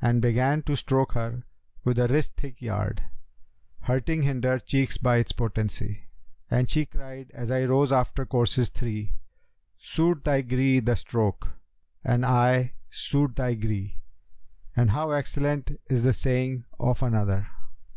[0.00, 1.42] And began to stroke her
[1.82, 3.02] with wrist thick yard,
[3.42, 6.04] * Hurting hinder cheeks by its potency:
[6.48, 9.16] And she cried as I rose after courses three
[9.48, 11.48] * 'Suit thy gree the stroke!'
[12.04, 13.98] and I—'suit thy gree!'
[14.76, 17.48] And how excellent is the saying of another!